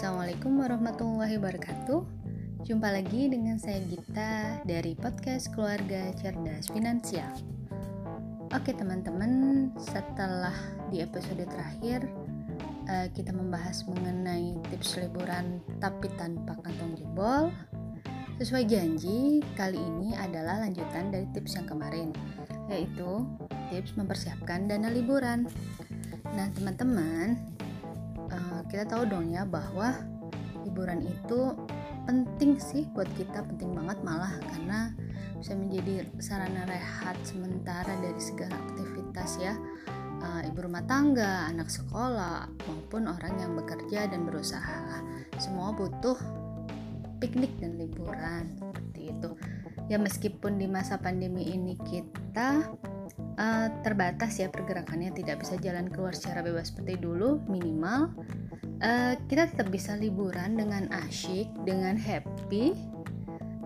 Assalamualaikum 0.00 0.64
warahmatullahi 0.64 1.36
wabarakatuh. 1.36 2.00
Jumpa 2.64 2.88
lagi 2.88 3.28
dengan 3.28 3.60
saya 3.60 3.84
Gita 3.84 4.64
dari 4.64 4.96
podcast 4.96 5.52
Keluarga 5.52 6.08
Cerdas 6.16 6.72
Finansial. 6.72 7.28
Oke 8.48 8.72
teman-teman, 8.72 9.68
setelah 9.76 10.56
di 10.88 11.04
episode 11.04 11.44
terakhir 11.44 12.08
uh, 12.88 13.12
kita 13.12 13.28
membahas 13.36 13.84
mengenai 13.92 14.56
tips 14.72 14.96
liburan 15.04 15.60
tapi 15.84 16.08
tanpa 16.16 16.56
kantong 16.64 16.96
jebol. 16.96 17.52
Sesuai 18.40 18.64
janji, 18.72 19.44
kali 19.52 19.76
ini 19.76 20.16
adalah 20.16 20.64
lanjutan 20.64 21.12
dari 21.12 21.28
tips 21.36 21.60
yang 21.60 21.68
kemarin, 21.68 22.16
yaitu 22.72 23.28
tips 23.68 23.92
mempersiapkan 24.00 24.64
dana 24.64 24.88
liburan. 24.88 25.44
Nah, 26.32 26.48
teman-teman, 26.56 27.36
uh, 28.30 28.62
kita 28.70 28.86
tahu 28.86 29.06
dong 29.06 29.30
ya 29.30 29.42
bahwa 29.44 29.94
liburan 30.62 31.02
itu 31.02 31.54
penting 32.08 32.56
sih 32.58 32.88
buat 32.96 33.08
kita 33.14 33.44
penting 33.44 33.76
banget 33.76 33.98
malah 34.02 34.32
karena 34.50 34.94
bisa 35.38 35.56
menjadi 35.56 36.04
sarana 36.20 36.68
rehat 36.68 37.16
sementara 37.24 37.92
dari 38.00 38.20
segala 38.20 38.56
aktivitas 38.70 39.40
ya. 39.40 39.54
Uh, 40.20 40.44
ibu 40.44 40.68
rumah 40.68 40.84
tangga, 40.84 41.48
anak 41.48 41.72
sekolah 41.72 42.44
maupun 42.68 43.08
orang 43.08 43.40
yang 43.40 43.56
bekerja 43.56 44.04
dan 44.04 44.28
berusaha. 44.28 45.00
Semua 45.40 45.72
butuh 45.72 46.16
piknik 47.24 47.56
dan 47.56 47.80
liburan 47.80 48.52
seperti 48.60 49.16
itu. 49.16 49.30
Ya 49.88 49.96
meskipun 49.96 50.60
di 50.60 50.68
masa 50.68 51.00
pandemi 51.00 51.48
ini 51.48 51.72
kita 51.88 52.68
uh, 53.40 53.68
terbatas 53.80 54.36
ya 54.36 54.52
pergerakannya 54.52 55.16
tidak 55.16 55.40
bisa 55.40 55.56
jalan 55.56 55.88
keluar 55.88 56.12
secara 56.12 56.44
bebas 56.44 56.68
seperti 56.68 57.00
dulu 57.00 57.40
minimal 57.48 58.12
uh, 58.84 59.16
kita 59.26 59.48
tetap 59.48 59.72
bisa 59.72 59.96
liburan 59.96 60.60
dengan 60.60 60.92
asyik 61.08 61.48
dengan 61.64 61.96
happy 61.96 62.76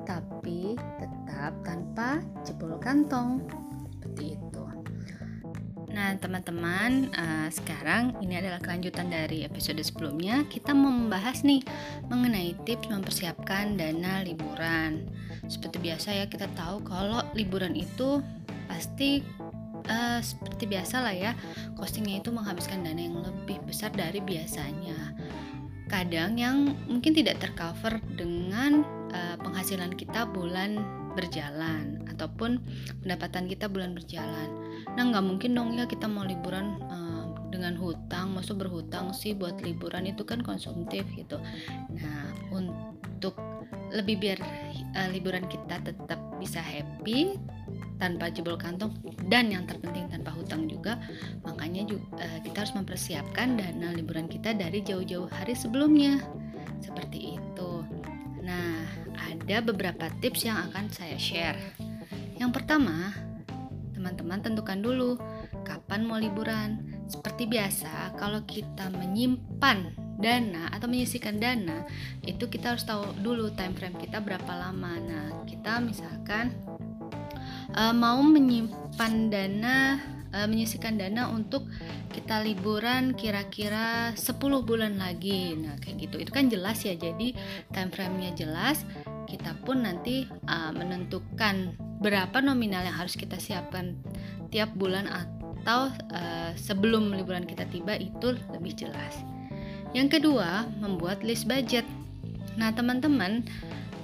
tapi 0.07 0.79
tetap 1.03 1.53
tanpa 1.67 2.23
jebol 2.47 2.79
kantong 2.79 3.43
seperti 3.99 4.39
itu 4.39 4.63
Nah, 5.95 6.19
teman-teman, 6.19 7.07
uh, 7.15 7.47
sekarang 7.55 8.19
ini 8.19 8.43
adalah 8.43 8.59
kelanjutan 8.59 9.15
dari 9.15 9.47
episode 9.47 9.79
sebelumnya. 9.79 10.43
Kita 10.51 10.75
membahas 10.75 11.47
nih 11.47 11.63
mengenai 12.11 12.59
tips 12.67 12.91
mempersiapkan 12.91 13.79
dana 13.79 14.27
liburan. 14.27 15.07
Seperti 15.47 15.79
biasa 15.79 16.19
ya, 16.19 16.27
kita 16.27 16.51
tahu 16.59 16.83
kalau 16.83 17.23
liburan 17.39 17.79
itu 17.79 18.19
pasti 18.67 19.23
uh, 19.89 20.21
seperti 20.21 20.65
biasa 20.69 21.05
lah 21.05 21.15
ya 21.15 21.33
costingnya 21.77 22.21
itu 22.21 22.31
menghabiskan 22.33 22.85
dana 22.85 23.01
yang 23.01 23.21
lebih 23.21 23.61
besar 23.65 23.93
dari 23.93 24.21
biasanya. 24.21 25.17
Kadang 25.89 26.41
yang 26.41 26.75
mungkin 26.89 27.13
tidak 27.13 27.45
tercover 27.45 28.01
dengan 28.17 28.83
uh, 29.13 29.37
penghasilan 29.39 29.93
kita 29.95 30.27
bulan 30.27 30.81
berjalan 31.15 32.03
ataupun 32.11 32.59
pendapatan 33.05 33.47
kita 33.47 33.71
bulan 33.71 33.95
berjalan. 33.95 34.49
Nah 34.99 35.03
nggak 35.15 35.25
mungkin 35.25 35.55
dong 35.55 35.79
ya 35.79 35.87
kita 35.87 36.11
mau 36.11 36.27
liburan 36.27 36.81
uh, 36.91 37.31
dengan 37.55 37.79
hutang 37.79 38.35
maksud 38.35 38.59
berhutang 38.59 39.15
sih 39.15 39.31
buat 39.37 39.63
liburan 39.63 40.11
itu 40.11 40.27
kan 40.27 40.43
konsumtif 40.43 41.07
gitu. 41.15 41.39
Nah 41.95 42.35
untuk 42.51 43.39
lebih 43.95 44.19
biar 44.19 44.39
uh, 44.99 45.09
liburan 45.15 45.47
kita 45.47 45.79
tetap 45.87 46.19
bisa 46.43 46.59
happy 46.59 47.39
tanpa 47.99 48.31
jebol 48.31 48.59
kantong 48.59 48.91
dan 49.31 49.51
yang 49.51 49.65
terpenting 49.65 50.11
tanpa 50.11 50.35
hutang 50.35 50.67
juga. 50.67 50.99
Makanya 51.47 51.87
juga, 51.87 52.05
uh, 52.19 52.27
eh, 52.27 52.39
kita 52.43 52.67
harus 52.67 52.75
mempersiapkan 52.75 53.59
dana 53.59 53.95
liburan 53.95 54.27
kita 54.27 54.53
dari 54.55 54.83
jauh-jauh 54.83 55.31
hari 55.31 55.55
sebelumnya. 55.55 56.19
Seperti 56.83 57.39
itu. 57.39 57.71
Nah 58.45 58.85
ada 59.17 59.57
beberapa 59.65 60.11
tips 60.21 60.45
yang 60.45 60.59
akan 60.71 60.91
saya 60.91 61.17
share. 61.17 61.59
Yang 62.37 62.51
pertama 62.61 63.15
teman-teman 63.95 64.45
tentukan 64.45 64.79
dulu 64.85 65.17
kapan 65.65 66.05
mau 66.05 66.21
liburan. 66.21 66.83
Seperti 67.05 67.49
biasa 67.49 68.17
kalau 68.17 68.45
kita 68.49 68.89
menyimpan 68.93 69.93
dana 70.21 70.73
atau 70.73 70.89
menyisikan 70.89 71.37
dana 71.37 71.85
itu 72.25 72.49
kita 72.49 72.73
harus 72.77 72.87
tahu 72.87 73.05
dulu 73.21 73.53
time 73.53 73.77
frame 73.77 73.97
kita 73.97 74.21
berapa 74.21 74.53
lama. 74.53 75.01
Nah 75.01 75.27
kita 75.49 75.81
misalkan 75.81 76.53
uh, 77.75 77.95
mau 77.95 78.23
menyimpan 78.23 79.13
dana 79.31 79.99
uh, 80.35 80.47
menyisikan 80.51 80.99
dana 80.99 81.31
untuk 81.31 81.67
kita 82.11 82.43
liburan 82.43 83.15
kira-kira 83.15 84.15
10 84.15 84.39
bulan 84.67 84.99
lagi. 84.99 85.55
Nah 85.55 85.79
kayak 85.79 86.11
gitu. 86.11 86.17
Itu 86.23 86.31
kan 86.35 86.51
jelas 86.51 86.83
ya. 86.83 86.99
Jadi 86.99 87.35
time 87.71 87.91
frame-nya 87.95 88.35
jelas. 88.35 88.83
Kita 89.27 89.55
pun 89.63 89.87
nanti 89.87 90.27
uh, 90.51 90.71
menentukan 90.75 91.75
berapa 92.03 92.43
nominal 92.43 92.87
yang 92.87 92.95
harus 92.95 93.15
kita 93.19 93.39
siapkan 93.39 93.99
tiap 94.51 94.71
bulan 94.79 95.11
atau 95.11 95.91
uh, 95.91 96.53
sebelum 96.55 97.15
liburan 97.15 97.47
kita 97.47 97.67
tiba 97.71 97.99
itu 97.99 98.39
lebih 98.55 98.75
jelas. 98.79 99.15
Yang 99.95 100.19
kedua 100.21 100.67
membuat 100.83 101.23
list 101.23 101.47
budget. 101.47 101.87
Nah 102.55 102.71
teman-teman 102.71 103.47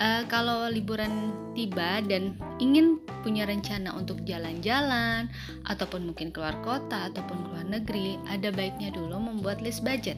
uh, 0.00 0.22
kalau 0.26 0.66
liburan 0.72 1.30
tiba 1.52 2.00
dan 2.02 2.34
ingin 2.58 2.98
punya 3.20 3.44
rencana 3.44 3.92
untuk 3.92 4.24
jalan-jalan 4.24 5.28
ataupun 5.68 6.10
mungkin 6.10 6.32
keluar 6.32 6.56
kota 6.64 7.12
ataupun 7.12 7.46
keluar 7.46 7.66
negeri, 7.68 8.16
ada 8.26 8.48
baiknya 8.50 8.90
dulu 8.90 9.20
membuat 9.20 9.60
list 9.60 9.84
budget. 9.84 10.16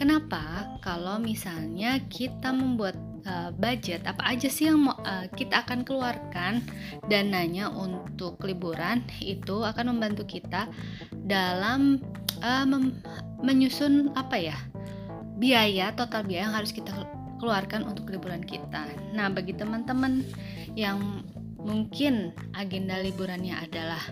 Kenapa? 0.00 0.78
Kalau 0.80 1.18
misalnya 1.18 1.98
kita 2.06 2.54
membuat 2.54 2.94
uh, 3.26 3.50
budget 3.54 4.06
apa 4.06 4.30
aja 4.30 4.46
sih 4.46 4.70
yang 4.70 4.86
uh, 4.86 5.26
kita 5.34 5.66
akan 5.66 5.82
keluarkan 5.82 6.62
dananya 7.10 7.68
untuk 7.68 8.38
liburan 8.46 9.02
itu 9.18 9.66
akan 9.66 9.98
membantu 9.98 10.24
kita 10.24 10.70
dalam 11.26 11.98
uh, 12.40 12.66
menyusun 13.42 14.14
apa 14.14 14.38
ya 14.38 14.56
biaya 15.38 15.94
total 15.94 16.26
biaya 16.26 16.50
yang 16.50 16.54
harus 16.54 16.70
kita 16.70 16.90
keluarkan 17.38 17.86
untuk 17.86 18.10
liburan 18.10 18.42
kita. 18.42 18.90
Nah, 19.14 19.30
bagi 19.32 19.54
teman-teman 19.54 20.26
yang 20.74 21.24
mungkin 21.58 22.34
agenda 22.54 22.98
liburannya 23.02 23.54
adalah 23.56 24.02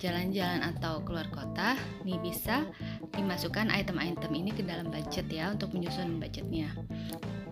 jalan-jalan 0.00 0.64
atau 0.64 1.04
keluar 1.04 1.28
kota, 1.28 1.76
nih 2.08 2.16
bisa 2.24 2.64
dimasukkan 3.12 3.68
item-item 3.68 4.32
ini 4.32 4.50
ke 4.50 4.64
dalam 4.64 4.88
budget 4.88 5.28
ya 5.28 5.52
untuk 5.52 5.76
menyusun 5.76 6.16
budgetnya. 6.16 6.72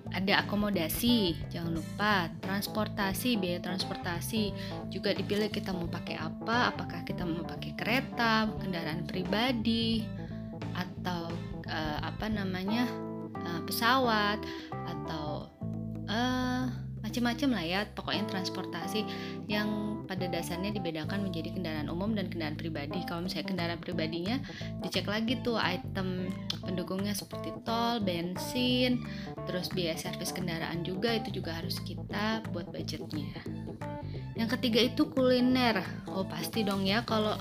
Ada 0.09 0.49
akomodasi, 0.49 1.37
jangan 1.53 1.77
lupa 1.77 2.33
transportasi, 2.41 3.37
biaya 3.37 3.61
transportasi 3.61 4.57
juga 4.89 5.13
dipilih 5.13 5.53
kita 5.53 5.77
mau 5.77 5.85
pakai 5.85 6.17
apa, 6.17 6.73
apakah 6.73 7.05
kita 7.05 7.29
mau 7.29 7.45
pakai 7.45 7.77
kereta, 7.77 8.49
kendaraan 8.57 9.05
pribadi, 9.05 10.09
atau 10.73 11.29
uh, 11.69 11.99
apa 12.01 12.27
namanya 12.33 12.89
uh, 13.49 13.61
pesawat 13.65 14.45
atau 14.69 15.49
uh, 16.13 16.69
macam-macam 17.01 17.49
lah 17.57 17.65
ya. 17.65 17.81
Pokoknya 17.97 18.29
transportasi 18.29 19.01
yang 19.49 19.99
pada 20.09 20.25
dasarnya 20.25 20.73
dibedakan 20.73 21.21
menjadi 21.21 21.53
kendaraan 21.53 21.93
umum 21.93 22.17
dan 22.17 22.33
kendaraan 22.33 22.57
pribadi. 22.57 23.05
Kalau 23.05 23.25
misalnya 23.25 23.49
kendaraan 23.53 23.81
pribadinya 23.81 24.37
dicek 24.81 25.05
lagi 25.05 25.37
tuh 25.45 25.61
item 25.61 26.33
pendukungnya 26.65 27.13
seperti 27.13 27.53
tol 27.65 28.01
bensin 28.01 29.05
terus 29.45 29.69
biaya 29.73 29.97
servis 30.01 30.33
kendaraan 30.33 30.81
juga 30.81 31.13
itu 31.13 31.41
juga 31.41 31.61
harus 31.61 31.77
kita 31.85 32.41
buat 32.53 32.73
budgetnya. 32.73 33.45
Yang 34.37 34.49
ketiga 34.59 34.81
itu 34.89 35.13
kuliner. 35.13 35.85
Oh 36.09 36.25
pasti 36.25 36.65
dong 36.65 36.89
ya 36.89 37.05
kalau 37.05 37.37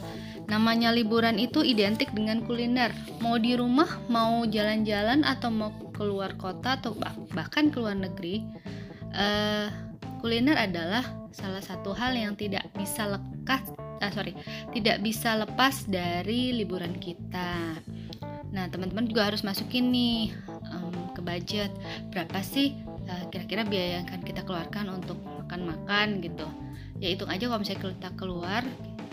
namanya 0.52 0.92
liburan 0.92 1.40
itu 1.40 1.64
identik 1.64 2.12
dengan 2.12 2.44
kuliner. 2.44 2.92
Mau 3.24 3.40
di 3.40 3.56
rumah 3.56 3.88
mau 4.12 4.44
jalan-jalan 4.44 5.24
atau 5.24 5.52
mau 5.52 5.72
keluar 5.98 6.38
kota 6.38 6.78
atau 6.78 6.94
bahkan 7.34 7.74
keluar 7.74 7.98
negeri 7.98 8.46
uh, 9.18 9.68
kuliner 10.22 10.54
adalah 10.54 11.02
salah 11.34 11.62
satu 11.62 11.98
hal 11.98 12.14
yang 12.14 12.38
tidak 12.38 12.70
bisa 12.78 13.10
lekas 13.10 13.66
uh, 14.02 14.12
sorry 14.14 14.38
tidak 14.72 15.02
bisa 15.02 15.34
lepas 15.38 15.90
dari 15.90 16.54
liburan 16.54 16.94
kita. 17.02 17.82
Nah 18.54 18.66
teman-teman 18.72 19.10
juga 19.10 19.28
harus 19.28 19.44
masukin 19.44 19.92
nih 19.92 20.34
um, 20.72 21.14
ke 21.14 21.22
budget. 21.22 21.72
Berapa 22.14 22.40
sih 22.42 22.78
uh, 23.10 23.24
kira-kira 23.30 23.68
biaya 23.68 24.02
yang 24.02 24.06
akan 24.10 24.22
kita 24.24 24.42
keluarkan 24.48 24.86
untuk 24.94 25.20
makan-makan 25.44 26.24
gitu? 26.24 26.48
Ya 26.98 27.14
hitung 27.14 27.30
aja 27.30 27.46
kalau 27.46 27.62
misalnya 27.62 27.94
kita 27.94 28.10
keluar 28.18 28.62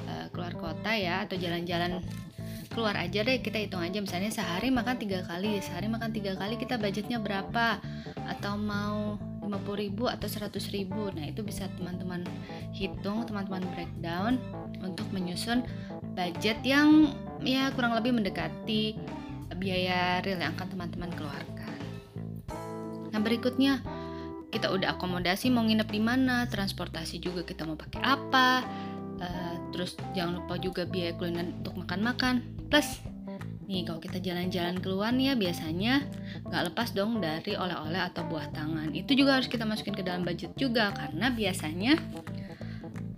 uh, 0.08 0.26
keluar 0.32 0.52
kota 0.56 0.92
ya 0.96 1.28
atau 1.28 1.36
jalan-jalan 1.36 2.00
keluar 2.74 2.98
aja 2.98 3.22
deh 3.22 3.38
kita 3.38 3.62
hitung 3.62 3.80
aja. 3.80 4.02
Misalnya 4.02 4.34
sehari 4.34 4.74
makan 4.74 4.98
tiga 4.98 5.22
kali 5.22 5.62
sehari 5.62 5.86
makan 5.86 6.10
tiga 6.10 6.34
kali 6.34 6.58
kita 6.58 6.74
budgetnya 6.74 7.22
berapa? 7.22 7.78
Atau 8.26 8.58
mau 8.58 9.14
50 9.44 9.82
ribu 9.86 10.10
atau 10.10 10.26
100 10.26 10.50
ribu. 10.74 11.14
Nah 11.14 11.30
itu 11.30 11.46
bisa 11.46 11.70
teman-teman 11.78 12.26
hitung 12.74 13.22
teman-teman 13.22 13.62
breakdown 13.72 14.42
untuk 14.82 15.06
menyusun 15.14 15.62
budget 16.18 16.58
yang 16.66 17.14
ya 17.44 17.70
kurang 17.76 17.94
lebih 17.94 18.16
mendekati 18.16 18.98
biaya 19.54 20.18
real 20.26 20.42
yang 20.42 20.52
akan 20.58 20.68
teman-teman 20.74 21.10
keluarkan. 21.14 21.80
Nah 23.14 23.20
berikutnya 23.22 23.78
kita 24.50 24.70
udah 24.70 24.94
akomodasi 24.94 25.50
mau 25.50 25.66
nginep 25.66 25.88
di 25.90 26.00
mana, 26.02 26.46
transportasi 26.46 27.18
juga 27.18 27.42
kita 27.42 27.66
mau 27.66 27.74
pakai 27.74 28.02
apa, 28.06 28.62
uh, 29.18 29.54
terus 29.74 29.98
jangan 30.14 30.42
lupa 30.42 30.54
juga 30.62 30.86
biaya 30.86 31.14
kuliner 31.18 31.50
untuk 31.58 31.74
makan-makan. 31.74 32.42
Plus 32.68 33.00
nih 33.64 33.88
kalau 33.88 34.00
kita 34.00 34.20
jalan-jalan 34.20 34.76
keluar 34.76 35.10
nih 35.16 35.32
ya 35.32 35.34
biasanya 35.40 35.94
nggak 36.44 36.62
lepas 36.72 36.92
dong 36.92 37.18
dari 37.24 37.56
oleh-oleh 37.56 38.00
atau 38.00 38.22
buah 38.28 38.52
tangan. 38.52 38.92
Itu 38.92 39.16
juga 39.16 39.40
harus 39.40 39.48
kita 39.48 39.64
masukin 39.64 39.96
ke 39.96 40.04
dalam 40.04 40.22
budget 40.22 40.52
juga 40.54 40.92
karena 40.92 41.32
biasanya 41.32 41.96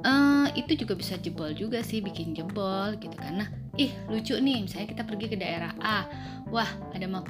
uh, 0.06 0.46
itu 0.54 0.78
juga 0.78 0.94
bisa 0.94 1.18
jebol 1.18 1.50
juga 1.52 1.82
sih 1.82 1.98
bikin 1.98 2.32
jebol 2.32 2.94
gitu. 3.02 3.14
Karena 3.18 3.50
ih 3.76 3.92
lucu 4.08 4.38
nih 4.38 4.64
misalnya 4.64 4.88
kita 4.94 5.02
pergi 5.04 5.26
ke 5.28 5.36
daerah 5.36 5.72
A 5.84 6.08
wah 6.48 6.70
ada 6.94 7.06
uh, 7.10 7.22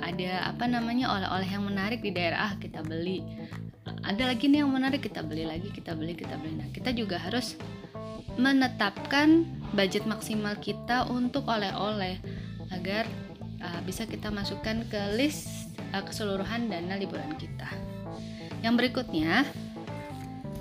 ada 0.00 0.30
apa 0.54 0.64
namanya 0.70 1.10
oleh-oleh 1.12 1.48
yang 1.50 1.66
menarik 1.66 2.00
di 2.00 2.14
daerah 2.14 2.54
A 2.54 2.56
kita 2.56 2.80
beli. 2.86 3.20
Ada 4.02 4.30
lagi 4.30 4.46
nih 4.46 4.62
yang 4.62 4.70
menarik 4.70 5.02
kita 5.02 5.22
beli 5.26 5.46
lagi 5.46 5.66
kita 5.70 5.98
beli 5.98 6.14
kita 6.14 6.38
beli. 6.38 6.54
Nah 6.58 6.70
kita 6.70 6.94
juga 6.94 7.18
harus 7.18 7.58
menetapkan 8.36 9.44
budget 9.72 10.04
maksimal 10.04 10.56
kita 10.60 11.08
untuk 11.08 11.48
oleh-oleh 11.48 12.20
agar 12.72 13.04
uh, 13.60 13.80
bisa 13.84 14.08
kita 14.08 14.32
masukkan 14.32 14.84
ke 14.88 15.00
list 15.16 15.48
uh, 15.92 16.02
keseluruhan 16.04 16.68
dana 16.68 16.96
liburan 16.96 17.36
kita. 17.36 17.68
Yang 18.62 18.74
berikutnya 18.78 19.44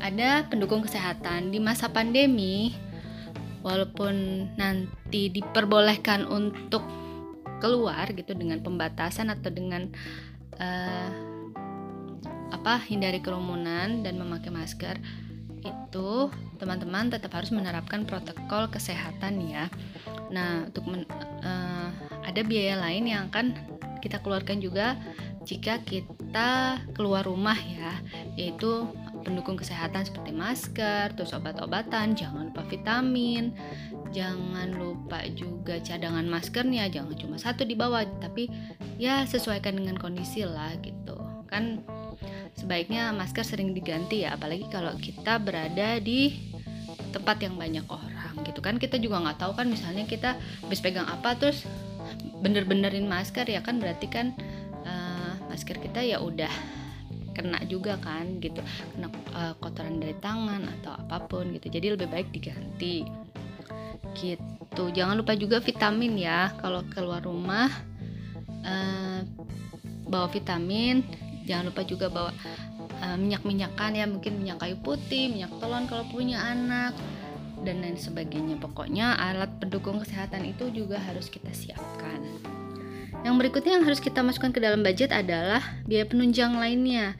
ada 0.02 0.50
pendukung 0.50 0.82
kesehatan. 0.82 1.54
Di 1.54 1.62
masa 1.62 1.88
pandemi 1.94 2.74
walaupun 3.62 4.48
nanti 4.58 5.30
diperbolehkan 5.30 6.26
untuk 6.26 6.82
keluar 7.62 8.10
gitu 8.18 8.34
dengan 8.34 8.58
pembatasan 8.66 9.30
atau 9.30 9.54
dengan 9.54 9.86
uh, 10.58 11.10
apa 12.52 12.82
hindari 12.90 13.22
kerumunan 13.22 14.02
dan 14.02 14.18
memakai 14.18 14.50
masker 14.50 14.98
itu 15.62 16.12
teman-teman 16.58 17.14
tetap 17.14 17.34
harus 17.38 17.54
menerapkan 17.54 18.06
protokol 18.06 18.70
kesehatan 18.70 19.42
ya. 19.46 19.70
Nah 20.34 20.68
untuk 20.70 20.86
men, 20.90 21.06
uh, 21.46 21.90
ada 22.26 22.42
biaya 22.42 22.78
lain 22.82 23.10
yang 23.10 23.30
akan 23.30 23.54
kita 24.02 24.18
keluarkan 24.22 24.58
juga 24.62 24.98
jika 25.46 25.82
kita 25.82 26.78
keluar 26.94 27.26
rumah 27.26 27.58
ya, 27.58 27.94
yaitu 28.38 28.86
pendukung 29.22 29.58
kesehatan 29.58 30.06
seperti 30.06 30.34
masker, 30.34 31.14
terus 31.14 31.34
obat-obatan, 31.34 32.14
jangan 32.18 32.50
lupa 32.50 32.66
vitamin, 32.66 33.54
jangan 34.14 34.74
lupa 34.74 35.26
juga 35.34 35.78
cadangan 35.82 36.26
maskernya, 36.26 36.90
jangan 36.90 37.14
cuma 37.18 37.38
satu 37.38 37.66
di 37.66 37.74
bawah, 37.74 38.06
tapi 38.22 38.50
ya 39.02 39.26
sesuaikan 39.26 39.78
dengan 39.78 39.98
kondisi 39.98 40.46
lah 40.46 40.74
gitu. 40.82 41.18
Kan 41.50 41.86
sebaiknya 42.62 43.10
masker 43.10 43.42
sering 43.42 43.74
diganti 43.74 44.22
ya, 44.22 44.38
apalagi 44.38 44.70
kalau 44.70 44.94
kita 45.02 45.42
berada 45.42 45.98
di 45.98 46.38
tempat 47.10 47.42
yang 47.42 47.58
banyak 47.58 47.84
orang 47.90 48.34
gitu 48.46 48.62
kan. 48.62 48.78
Kita 48.78 49.02
juga 49.02 49.20
nggak 49.26 49.42
tahu 49.42 49.58
kan 49.58 49.68
misalnya 49.68 50.06
kita 50.06 50.38
habis 50.38 50.80
pegang 50.80 51.10
apa 51.10 51.34
terus 51.36 51.66
bener-benerin 52.42 53.10
masker 53.10 53.46
ya 53.50 53.62
kan 53.66 53.82
berarti 53.82 54.08
kan 54.10 54.34
uh, 54.86 55.34
masker 55.50 55.78
kita 55.82 56.06
ya 56.06 56.22
udah 56.22 56.50
kena 57.34 57.60
juga 57.66 57.98
kan 57.98 58.38
gitu. 58.38 58.62
Kena 58.96 59.10
uh, 59.34 59.54
kotoran 59.58 59.98
dari 59.98 60.16
tangan 60.22 60.62
atau 60.80 60.94
apa 60.96 61.18
pun 61.26 61.50
gitu. 61.58 61.68
Jadi 61.68 61.98
lebih 61.98 62.08
baik 62.14 62.30
diganti 62.30 63.04
gitu. 64.16 64.84
Jangan 64.94 65.18
lupa 65.18 65.34
juga 65.34 65.58
vitamin 65.60 66.14
ya. 66.16 66.54
Kalau 66.62 66.86
keluar 66.94 67.26
rumah 67.26 67.68
uh, 68.64 69.20
bawa 70.08 70.28
vitamin 70.30 71.04
jangan 71.52 71.76
lupa 71.76 71.84
juga 71.84 72.08
bawa 72.08 72.32
uh, 73.04 73.18
minyak-minyakan 73.20 73.92
ya 73.92 74.06
mungkin 74.08 74.40
minyak 74.40 74.64
kayu 74.64 74.80
putih 74.80 75.28
minyak 75.28 75.52
telon 75.60 75.86
kalau 75.92 76.08
punya 76.08 76.40
anak 76.40 76.96
dan 77.62 77.84
lain 77.84 78.00
sebagainya 78.00 78.58
pokoknya 78.58 79.20
alat 79.20 79.52
pendukung 79.60 80.00
kesehatan 80.02 80.48
itu 80.48 80.72
juga 80.72 80.98
harus 80.98 81.30
kita 81.30 81.52
siapkan 81.54 82.24
yang 83.22 83.38
berikutnya 83.38 83.78
yang 83.78 83.86
harus 83.86 84.02
kita 84.02 84.26
masukkan 84.26 84.50
ke 84.50 84.60
dalam 84.62 84.82
budget 84.82 85.14
adalah 85.14 85.62
biaya 85.86 86.10
penunjang 86.10 86.58
lainnya. 86.58 87.14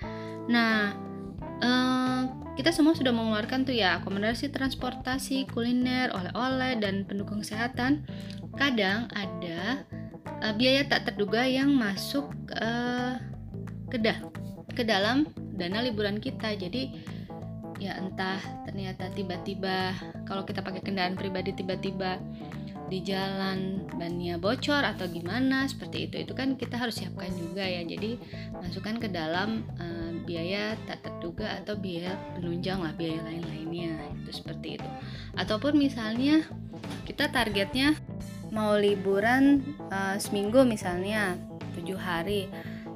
Nah, 0.50 0.98
eh, 1.62 2.22
kita 2.58 2.74
semua 2.74 2.98
sudah 2.98 3.14
mengeluarkan 3.14 3.64
tuh 3.70 3.78
ya 3.78 4.02
akomodasi 4.02 4.50
transportasi, 4.50 5.46
kuliner, 5.50 6.10
oleh-oleh, 6.14 6.82
dan 6.82 7.06
pendukung 7.06 7.46
kesehatan. 7.46 8.06
Kadang 8.58 9.14
ada 9.14 9.86
eh, 10.42 10.54
biaya 10.58 10.90
tak 10.90 11.14
terduga 11.14 11.46
yang 11.46 11.70
masuk 11.78 12.34
eh, 12.58 13.22
ke, 13.92 14.00
da 14.00 14.16
ke 14.72 14.88
dalam 14.88 15.28
dana 15.36 15.84
liburan 15.84 16.24
kita. 16.24 16.56
Jadi 16.56 16.96
ya 17.82 17.98
entah 17.98 18.40
ternyata 18.64 19.10
tiba-tiba 19.12 19.92
kalau 20.24 20.48
kita 20.48 20.64
pakai 20.64 20.80
kendaraan 20.80 21.18
pribadi 21.18 21.52
tiba-tiba 21.52 22.22
di 22.92 23.00
jalan 23.08 23.88
bannya 23.96 24.36
bocor 24.36 24.84
atau 24.84 25.08
gimana 25.08 25.64
seperti 25.64 26.12
itu. 26.12 26.16
Itu 26.28 26.36
kan 26.36 26.60
kita 26.60 26.76
harus 26.76 27.00
siapkan 27.00 27.32
juga 27.32 27.64
ya. 27.64 27.88
Jadi 27.88 28.20
masukkan 28.52 29.00
ke 29.00 29.08
dalam 29.08 29.64
uh, 29.80 30.12
biaya 30.28 30.76
tak 30.84 31.08
terduga 31.08 31.56
atau 31.64 31.80
biaya 31.80 32.20
penunjang 32.36 32.84
lah 32.84 32.92
biaya 32.92 33.24
lain-lainnya. 33.24 33.96
Itu 34.24 34.44
seperti 34.44 34.76
itu. 34.76 34.90
Ataupun 35.40 35.80
misalnya 35.80 36.44
kita 37.08 37.32
targetnya 37.32 37.96
mau 38.52 38.76
liburan 38.76 39.64
uh, 39.88 40.20
seminggu 40.20 40.68
misalnya 40.68 41.40
tujuh 41.80 41.96
hari 41.96 42.52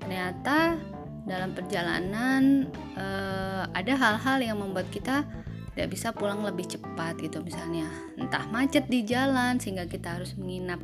ternyata 0.06 0.78
dalam 1.26 1.58
perjalanan 1.58 2.70
uh, 2.94 3.66
ada 3.74 3.94
hal-hal 3.98 4.38
yang 4.38 4.62
membuat 4.62 4.86
kita 4.94 5.26
tidak 5.74 5.90
bisa 5.90 6.14
pulang 6.14 6.46
lebih 6.46 6.70
cepat 6.70 7.18
gitu. 7.18 7.42
Misalnya 7.42 7.90
entah 8.14 8.46
macet 8.54 8.86
di 8.86 9.02
jalan 9.02 9.58
sehingga 9.58 9.90
kita 9.90 10.22
harus 10.22 10.38
menginap 10.38 10.78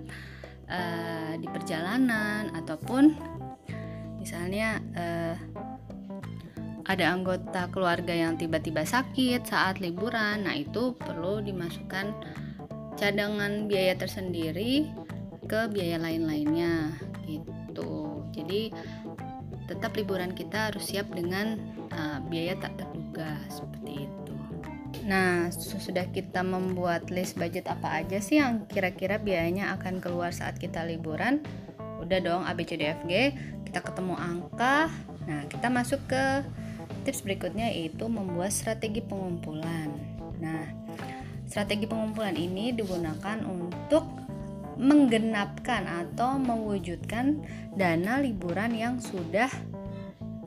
uh, 0.66 1.38
di 1.38 1.46
perjalanan 1.46 2.50
ataupun 2.58 3.14
misalnya 4.18 4.82
uh, 4.98 5.38
ada 6.90 7.14
anggota 7.14 7.70
keluarga 7.70 8.12
yang 8.12 8.42
tiba-tiba 8.42 8.82
sakit 8.82 9.46
saat 9.46 9.78
liburan. 9.78 10.50
Nah 10.50 10.58
itu 10.58 10.98
perlu 10.98 11.46
dimasukkan 11.46 12.10
cadangan 12.98 13.70
biaya 13.70 13.94
tersendiri 13.94 14.90
ke 15.46 15.70
biaya 15.70 16.02
lain-lainnya 16.02 16.98
gitu. 17.30 18.26
Jadi 18.36 18.74
tetap 19.72 19.96
liburan 19.96 20.36
kita 20.36 20.68
harus 20.70 20.84
siap 20.92 21.08
dengan 21.16 21.56
uh, 21.96 22.20
biaya 22.28 22.60
tak 22.60 22.76
terduga 22.76 23.40
seperti 23.48 24.06
itu 24.06 24.22
Nah, 25.02 25.50
sudah 25.56 26.06
kita 26.14 26.46
membuat 26.46 27.10
list 27.10 27.40
budget 27.40 27.66
apa 27.66 28.04
aja 28.04 28.22
sih 28.22 28.38
yang 28.38 28.70
kira-kira 28.70 29.18
biayanya 29.18 29.74
akan 29.80 29.98
keluar 29.98 30.30
saat 30.30 30.62
kita 30.62 30.86
liburan? 30.86 31.42
Udah 32.04 32.22
dong 32.22 32.44
ABCDFG, 32.46 33.12
kita 33.66 33.80
ketemu 33.82 34.14
angka. 34.20 34.94
Nah, 35.26 35.48
kita 35.50 35.74
masuk 35.74 36.02
ke 36.06 36.46
tips 37.02 37.26
berikutnya 37.26 37.74
yaitu 37.74 38.06
membuat 38.06 38.54
strategi 38.54 39.02
pengumpulan. 39.02 39.90
Nah, 40.38 40.70
strategi 41.50 41.90
pengumpulan 41.90 42.38
ini 42.38 42.70
digunakan 42.70 43.42
untuk 43.42 44.21
menggenapkan 44.82 45.86
atau 45.86 46.42
mewujudkan 46.42 47.46
dana 47.78 48.18
liburan 48.18 48.74
yang 48.74 48.98
sudah 48.98 49.48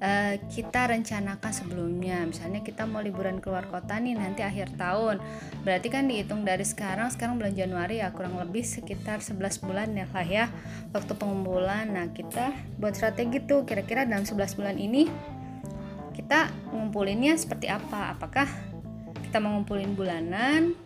uh, 0.03 0.35
kita 0.51 0.91
rencanakan 0.91 1.53
sebelumnya. 1.55 2.27
Misalnya 2.27 2.67
kita 2.67 2.85
mau 2.85 2.99
liburan 2.99 3.39
keluar 3.39 3.71
kota 3.71 3.97
nih 3.97 4.19
nanti 4.19 4.43
akhir 4.43 4.75
tahun. 4.75 5.23
Berarti 5.63 5.89
kan 5.89 6.11
dihitung 6.11 6.43
dari 6.43 6.67
sekarang 6.67 7.15
sekarang 7.15 7.39
bulan 7.39 7.55
Januari 7.55 8.03
ya 8.03 8.11
kurang 8.11 8.35
lebih 8.37 8.67
sekitar 8.67 9.23
11 9.23 9.39
bulan 9.63 9.89
ya 9.95 10.07
lah 10.11 10.27
ya 10.27 10.45
waktu 10.91 11.13
pengumpulan. 11.15 11.95
Nah 11.95 12.11
kita 12.11 12.51
buat 12.83 12.99
strategi 12.99 13.39
tuh 13.39 13.63
kira-kira 13.63 14.03
dalam 14.03 14.27
11 14.27 14.59
bulan 14.59 14.77
ini 14.77 15.07
kita 16.15 16.51
ngumpulinnya 16.75 17.39
seperti 17.39 17.71
apa? 17.71 18.19
Apakah 18.19 18.47
kita 19.31 19.39
mengumpulin 19.39 19.99
bulanan 19.99 20.79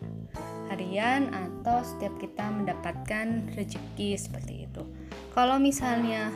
harian 0.78 1.34
atau 1.34 1.82
setiap 1.82 2.14
kita 2.22 2.46
mendapatkan 2.54 3.50
rezeki 3.58 4.14
seperti 4.14 4.70
itu. 4.70 4.86
Kalau 5.34 5.58
misalnya 5.58 6.30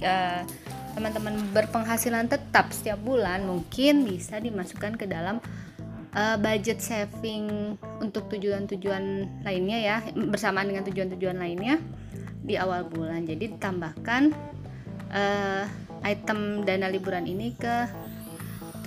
uh, 0.00 0.40
teman-teman 0.96 1.36
berpenghasilan 1.52 2.32
tetap 2.32 2.72
setiap 2.72 2.96
bulan 3.04 3.44
mungkin 3.44 4.08
bisa 4.08 4.40
dimasukkan 4.40 4.96
ke 4.96 5.04
dalam 5.04 5.44
uh, 6.16 6.40
budget 6.40 6.80
saving 6.80 7.76
untuk 8.00 8.32
tujuan-tujuan 8.32 9.28
lainnya 9.44 9.78
ya 9.78 9.96
bersamaan 10.16 10.72
dengan 10.72 10.88
tujuan-tujuan 10.88 11.36
lainnya 11.36 11.76
di 12.40 12.56
awal 12.56 12.88
bulan. 12.88 13.28
Jadi 13.28 13.60
tambahkan 13.60 14.32
uh, 15.12 15.68
item 16.00 16.64
dana 16.64 16.88
liburan 16.88 17.28
ini 17.28 17.52
ke 17.60 17.84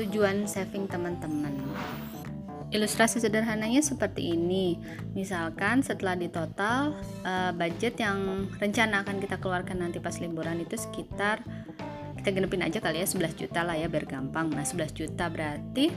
tujuan 0.01 0.50
saving 0.50 0.89
teman-teman 0.89 1.53
Ilustrasi 2.74 3.22
sederhananya 3.22 3.86
seperti 3.86 4.34
ini. 4.34 4.82
Misalkan 5.13 5.86
setelah 5.86 6.18
ditotal 6.18 6.98
uh, 7.22 7.53
budget 7.53 8.01
yang 8.01 8.50
rencana 8.58 9.06
akan 9.06 9.22
kita 9.22 9.38
keluarkan 9.38 9.86
nanti 9.86 10.01
pas 10.01 10.18
liburan 10.18 10.58
itu 10.58 10.74
sekitar 10.74 11.46
kita 12.18 12.39
genepin 12.39 12.63
aja 12.63 12.80
kali 12.80 13.03
ya 13.03 13.08
11 13.08 13.36
juta 13.36 13.62
lah 13.68 13.77
ya 13.77 13.86
biar 13.92 14.10
gampang. 14.10 14.50
Nah 14.50 14.65
11 14.65 14.89
juta 14.96 15.30
berarti 15.30 15.94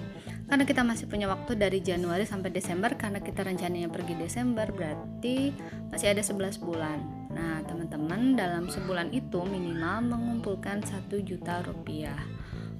karena 0.50 0.68
kita 0.68 0.83
masih 0.85 1.09
punya 1.09 1.33
waktu 1.33 1.56
dari 1.56 1.80
Januari 1.80 2.28
sampai 2.28 2.52
Desember 2.52 2.92
karena 2.99 3.25
kita 3.25 3.47
rencananya 3.47 3.88
pergi 3.88 4.18
Desember 4.18 4.68
berarti 4.68 5.54
masih 5.88 6.12
ada 6.12 6.21
11 6.21 6.61
bulan. 6.61 6.99
Nah 7.33 7.64
teman-teman 7.64 8.37
dalam 8.37 8.68
sebulan 8.68 9.16
itu 9.16 9.38
minimal 9.49 10.12
mengumpulkan 10.12 10.85
1 10.85 11.09
juta 11.25 11.62
rupiah 11.62 12.21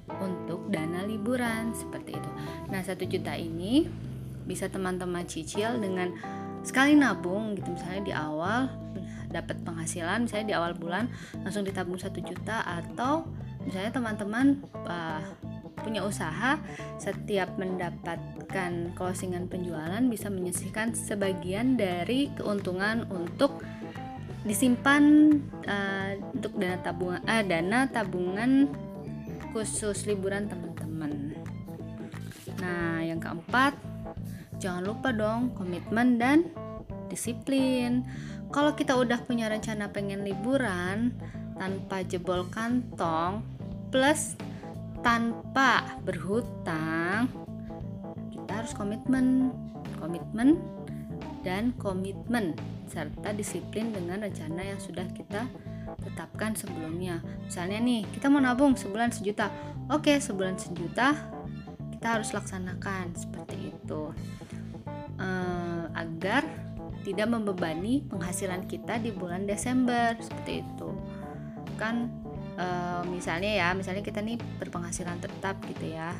untuk 0.07 0.71
dana 0.71 1.03
liburan 1.03 1.75
seperti 1.75 2.15
itu 2.15 2.31
nah 2.77 2.85
1 2.85 2.93
juta 3.09 3.33
ini 3.33 3.89
bisa 4.45 4.69
teman-teman 4.69 5.25
cicil 5.25 5.81
dengan 5.81 6.13
sekali 6.61 6.93
nabung 6.93 7.57
gitu 7.57 7.73
misalnya 7.73 8.03
di 8.05 8.13
awal 8.13 8.69
dapat 9.33 9.57
penghasilan 9.65 10.29
misalnya 10.29 10.45
di 10.45 10.55
awal 10.55 10.77
bulan 10.77 11.09
langsung 11.41 11.65
ditabung 11.65 11.97
satu 11.97 12.21
juta 12.21 12.61
atau 12.61 13.25
misalnya 13.65 13.97
teman-teman 13.97 14.61
uh, 14.85 15.25
punya 15.81 16.05
usaha 16.05 16.61
setiap 17.01 17.57
mendapatkan 17.57 18.93
closingan 18.93 19.49
penjualan 19.49 20.05
bisa 20.05 20.29
menyisihkan 20.29 20.93
sebagian 20.93 21.81
dari 21.81 22.29
keuntungan 22.37 23.09
untuk 23.09 23.65
disimpan 24.45 25.33
uh, 25.65 26.13
untuk 26.37 26.53
dana 26.61 26.77
tabungan 26.85 27.21
uh, 27.25 27.41
dana 27.41 27.79
tabungan 27.89 28.69
khusus 29.49 30.05
liburan 30.05 30.45
teman-teman. 30.45 30.76
Nah, 32.61 33.01
yang 33.05 33.21
keempat, 33.21 33.77
jangan 34.57 34.83
lupa 34.85 35.13
dong 35.13 35.53
komitmen 35.53 36.17
dan 36.17 36.49
disiplin. 37.07 38.03
Kalau 38.49 38.73
kita 38.73 38.95
udah 38.95 39.19
punya 39.23 39.51
rencana 39.51 39.91
pengen 39.91 40.23
liburan 40.23 41.15
tanpa 41.57 42.05
jebol 42.05 42.47
kantong 42.47 43.43
plus 43.89 44.37
tanpa 45.01 45.97
berhutang 46.03 47.27
kita 48.31 48.51
harus 48.63 48.73
komitmen. 48.73 49.51
Komitmen 49.97 50.61
dan 51.41 51.73
komitmen 51.81 52.53
serta 52.85 53.33
disiplin 53.33 53.91
dengan 53.91 54.23
rencana 54.23 54.61
yang 54.61 54.79
sudah 54.79 55.09
kita 55.11 55.49
tetapkan 56.05 56.53
sebelumnya. 56.53 57.19
Misalnya 57.43 57.81
nih 57.81 58.05
kita 58.13 58.29
mau 58.29 58.39
nabung 58.39 58.77
sebulan 58.77 59.11
sejuta. 59.11 59.51
Oke 59.89 60.21
sebulan 60.21 60.55
sejuta 60.55 61.36
kita 61.97 62.21
harus 62.21 62.29
laksanakan 62.31 63.17
seperti 63.17 63.73
itu. 63.73 64.13
Uh, 65.17 65.89
agar 65.97 66.45
tidak 67.01 67.27
membebani 67.31 68.03
penghasilan 68.05 68.69
kita 68.69 69.01
di 69.01 69.15
bulan 69.15 69.49
Desember 69.49 70.13
seperti 70.19 70.61
itu. 70.61 70.91
Kan 71.79 72.11
e, 72.59 72.67
misalnya 73.07 73.47
ya 73.47 73.67
misalnya 73.71 74.03
kita 74.03 74.19
nih 74.19 74.35
berpenghasilan 74.59 75.21
tetap 75.23 75.55
gitu 75.71 75.93
ya 75.93 76.11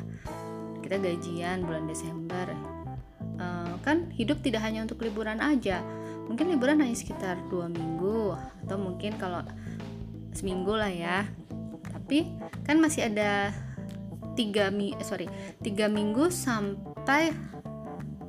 kita 0.80 0.96
gajian 1.02 1.66
bulan 1.66 1.84
Desember 1.84 2.46
e, 3.36 3.46
kan 3.84 4.08
hidup 4.16 4.40
tidak 4.40 4.64
hanya 4.64 4.88
untuk 4.88 5.04
liburan 5.04 5.44
aja. 5.44 5.84
Mungkin 6.24 6.48
liburan 6.52 6.80
hanya 6.80 6.96
sekitar 6.96 7.36
dua 7.52 7.68
minggu 7.68 8.36
atau 8.64 8.76
mungkin 8.80 9.20
kalau 9.20 9.44
seminggu 10.32 10.72
lah 10.72 10.92
ya. 10.92 11.28
Tapi 11.88 12.32
kan 12.64 12.80
masih 12.80 13.12
ada 13.12 13.52
tiga 14.38 14.70
mi 14.70 14.94
eh, 14.94 15.02
sorry 15.02 15.26
tiga 15.58 15.90
minggu 15.90 16.30
sampai 16.30 17.34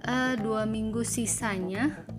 uh, 0.10 0.34
dua 0.42 0.66
minggu 0.66 1.06
sisanya 1.06 2.10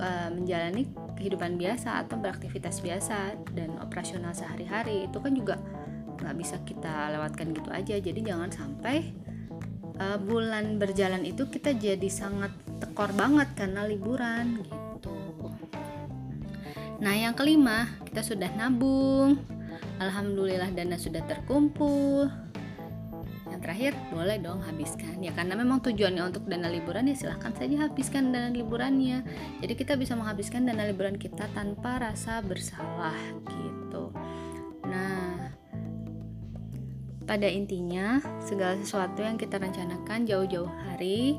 uh, 0.00 0.28
menjalani 0.32 0.88
kehidupan 1.16 1.56
biasa 1.56 2.04
atau 2.04 2.20
beraktivitas 2.20 2.84
biasa 2.84 3.36
dan 3.56 3.80
operasional 3.80 4.36
sehari-hari. 4.36 5.08
Itu 5.08 5.18
kan 5.24 5.32
juga 5.32 5.56
nggak 6.16 6.34
bisa 6.36 6.56
kita 6.64 7.12
lewatkan 7.16 7.56
gitu 7.56 7.70
aja. 7.72 7.96
Jadi 7.96 8.20
jangan 8.20 8.52
sampai 8.52 8.96
uh, 10.00 10.18
bulan 10.20 10.76
berjalan 10.76 11.24
itu 11.24 11.48
kita 11.48 11.72
jadi 11.72 12.08
sangat 12.08 12.52
tekor 12.80 13.12
banget 13.16 13.48
karena 13.56 13.88
liburan 13.88 14.60
gitu. 14.60 15.16
Nah 17.00 17.14
yang 17.16 17.36
kelima 17.36 17.88
kita 18.04 18.24
sudah 18.24 18.52
nabung 18.56 19.40
alhamdulillah 20.00 20.72
dana 20.72 20.96
sudah 21.00 21.24
terkumpul. 21.24 22.28
Terakhir 23.56 23.98
boleh 24.14 24.38
dong 24.38 24.62
habiskan. 24.62 25.18
Ya 25.18 25.34
karena 25.34 25.58
memang 25.58 25.82
tujuannya 25.82 26.22
untuk 26.30 26.46
dana 26.46 26.70
liburan 26.70 27.10
ya 27.10 27.18
silahkan 27.18 27.50
saja 27.50 27.88
habiskan 27.88 28.30
dana 28.30 28.52
liburannya. 28.52 29.26
Jadi 29.58 29.74
kita 29.74 29.98
bisa 29.98 30.14
menghabiskan 30.14 30.68
dana 30.68 30.86
liburan 30.86 31.18
kita 31.18 31.50
tanpa 31.50 31.98
rasa 31.98 32.44
bersalah 32.46 33.16
gitu. 33.50 34.14
Nah 34.86 35.50
pada 37.26 37.50
intinya 37.50 38.22
segala 38.38 38.78
sesuatu 38.78 39.26
yang 39.26 39.34
kita 39.34 39.58
rencanakan 39.58 40.30
jauh-jauh 40.30 40.70
hari 40.86 41.34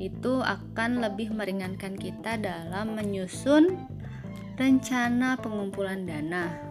itu 0.00 0.40
akan 0.40 1.04
lebih 1.04 1.28
meringankan 1.28 1.92
kita 1.92 2.40
dalam 2.40 2.96
menyusun 2.96 3.76
rencana 4.56 5.36
pengumpulan 5.36 6.08
dana 6.08 6.69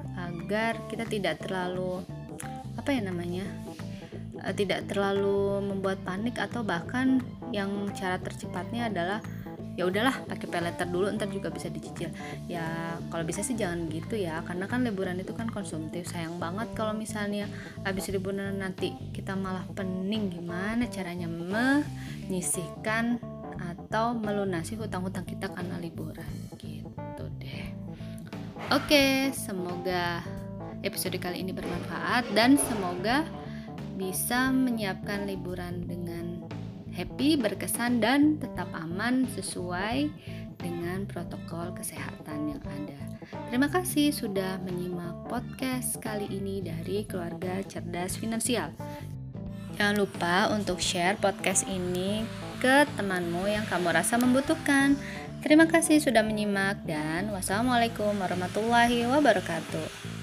agar 0.50 0.82
kita 0.90 1.06
tidak 1.06 1.46
terlalu 1.46 2.02
apa 2.74 2.90
ya 2.90 3.06
namanya 3.06 3.46
uh, 4.42 4.50
tidak 4.50 4.90
terlalu 4.90 5.62
membuat 5.62 6.02
panik 6.02 6.42
atau 6.42 6.66
bahkan 6.66 7.22
yang 7.54 7.70
cara 7.94 8.18
tercepatnya 8.18 8.90
adalah 8.90 9.22
ya 9.78 9.86
udahlah 9.86 10.26
pakai 10.26 10.50
peleter 10.50 10.90
dulu 10.90 11.08
ntar 11.14 11.30
juga 11.30 11.54
bisa 11.54 11.70
dicicil. 11.70 12.10
Ya 12.50 12.98
kalau 13.14 13.24
bisa 13.30 13.46
sih 13.46 13.54
jangan 13.54 13.94
gitu 13.94 14.18
ya 14.18 14.42
karena 14.42 14.66
kan 14.66 14.82
liburan 14.82 15.22
itu 15.22 15.38
kan 15.38 15.54
konsumtif. 15.54 16.10
Sayang 16.10 16.42
banget 16.42 16.74
kalau 16.74 16.98
misalnya 16.98 17.46
habis 17.86 18.10
liburan 18.10 18.58
nanti 18.58 18.92
kita 19.14 19.38
malah 19.38 19.64
pening. 19.78 20.34
Gimana 20.34 20.90
caranya 20.90 21.30
menyisihkan 21.30 23.22
atau 23.56 24.18
melunasi 24.18 24.82
hutang-hutang 24.82 25.30
kita 25.30 25.46
karena 25.54 25.78
liburan? 25.78 26.28
Gitu 26.58 27.24
deh. 27.38 27.70
Oke 28.76 29.32
semoga 29.32 30.39
episode 30.84 31.18
kali 31.20 31.44
ini 31.44 31.52
bermanfaat 31.52 32.32
dan 32.34 32.56
semoga 32.56 33.28
bisa 34.00 34.48
menyiapkan 34.52 35.28
liburan 35.28 35.84
dengan 35.84 36.48
happy, 36.96 37.36
berkesan, 37.36 38.00
dan 38.00 38.40
tetap 38.40 38.68
aman 38.76 39.28
sesuai 39.36 40.08
dengan 40.60 41.08
protokol 41.08 41.72
kesehatan 41.76 42.56
yang 42.56 42.62
ada. 42.64 43.00
Terima 43.48 43.72
kasih 43.72 44.12
sudah 44.12 44.60
menyimak 44.64 45.28
podcast 45.32 46.00
kali 46.04 46.28
ini 46.28 46.60
dari 46.60 47.08
keluarga 47.08 47.64
cerdas 47.64 48.20
finansial. 48.20 48.76
Jangan 49.80 49.96
lupa 49.96 50.52
untuk 50.52 50.84
share 50.84 51.16
podcast 51.16 51.64
ini 51.72 52.28
ke 52.60 52.84
temanmu 53.00 53.48
yang 53.48 53.64
kamu 53.72 53.96
rasa 53.96 54.20
membutuhkan. 54.20 55.00
Terima 55.40 55.72
kasih 55.72 56.04
sudah 56.04 56.20
menyimak 56.20 56.84
dan 56.84 57.32
wassalamualaikum 57.32 58.12
warahmatullahi 58.20 59.08
wabarakatuh. 59.08 60.19